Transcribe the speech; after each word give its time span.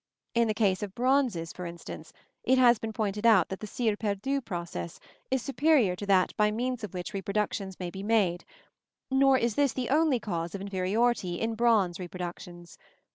In 0.33 0.47
the 0.47 0.55
case 0.55 0.81
of 0.81 0.95
bronzes, 0.95 1.53
for 1.53 1.67
instance, 1.67 2.11
it 2.43 2.57
has 2.57 2.79
been 2.79 2.91
pointed 2.91 3.23
out 3.23 3.49
that 3.49 3.59
the 3.59 3.67
cire 3.67 3.95
perdue 3.95 4.41
process 4.41 4.99
is 5.29 5.43
superior 5.43 5.95
to 5.95 6.07
that 6.07 6.35
by 6.37 6.49
means 6.49 6.83
of 6.83 6.95
which 6.95 7.13
reproductions 7.13 7.79
may 7.79 7.91
be 7.91 8.01
made; 8.01 8.43
nor 9.11 9.37
is 9.37 9.53
this 9.53 9.73
the 9.73 9.91
only 9.91 10.19
cause 10.19 10.55
of 10.55 10.61
inferiority 10.61 11.35
in 11.39 11.53
bronze 11.53 11.99
reproductions. 11.99 12.79